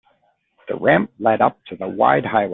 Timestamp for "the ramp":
0.67-1.11